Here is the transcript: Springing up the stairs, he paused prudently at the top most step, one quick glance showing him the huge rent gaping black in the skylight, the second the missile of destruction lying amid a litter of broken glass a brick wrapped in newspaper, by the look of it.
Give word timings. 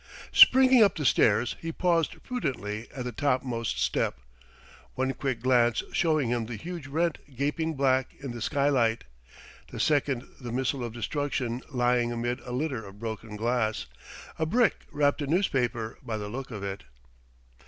Springing 0.33 0.81
up 0.81 0.95
the 0.95 1.05
stairs, 1.05 1.55
he 1.61 1.71
paused 1.71 2.23
prudently 2.23 2.87
at 2.89 3.03
the 3.05 3.11
top 3.11 3.43
most 3.43 3.79
step, 3.79 4.19
one 4.95 5.13
quick 5.13 5.41
glance 5.43 5.83
showing 5.93 6.29
him 6.29 6.47
the 6.47 6.55
huge 6.55 6.87
rent 6.87 7.19
gaping 7.35 7.75
black 7.75 8.15
in 8.19 8.31
the 8.31 8.41
skylight, 8.41 9.03
the 9.69 9.79
second 9.79 10.27
the 10.39 10.51
missile 10.51 10.83
of 10.83 10.91
destruction 10.91 11.61
lying 11.69 12.11
amid 12.11 12.39
a 12.39 12.51
litter 12.51 12.83
of 12.83 12.97
broken 12.97 13.35
glass 13.35 13.85
a 14.39 14.45
brick 14.47 14.87
wrapped 14.91 15.21
in 15.21 15.29
newspaper, 15.29 15.99
by 16.01 16.17
the 16.17 16.29
look 16.29 16.49
of 16.49 16.63
it. 16.63 16.83